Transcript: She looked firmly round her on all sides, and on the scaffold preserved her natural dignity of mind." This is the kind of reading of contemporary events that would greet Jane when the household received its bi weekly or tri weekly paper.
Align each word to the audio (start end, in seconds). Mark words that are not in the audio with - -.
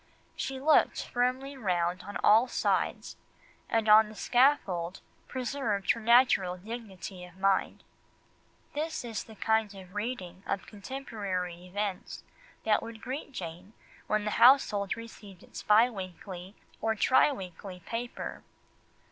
She 0.35 0.59
looked 0.59 1.05
firmly 1.05 1.55
round 1.55 2.01
her 2.01 2.07
on 2.09 2.17
all 2.23 2.47
sides, 2.47 3.17
and 3.69 3.87
on 3.87 4.09
the 4.09 4.15
scaffold 4.15 4.99
preserved 5.27 5.91
her 5.91 5.99
natural 5.99 6.57
dignity 6.57 7.23
of 7.23 7.37
mind." 7.37 7.83
This 8.73 9.05
is 9.05 9.23
the 9.23 9.35
kind 9.35 9.75
of 9.75 9.93
reading 9.93 10.41
of 10.47 10.65
contemporary 10.65 11.67
events 11.67 12.23
that 12.63 12.81
would 12.81 12.99
greet 12.99 13.31
Jane 13.31 13.73
when 14.07 14.25
the 14.25 14.31
household 14.41 14.97
received 14.97 15.43
its 15.43 15.61
bi 15.61 15.87
weekly 15.87 16.55
or 16.81 16.95
tri 16.95 17.31
weekly 17.31 17.79
paper. 17.81 18.41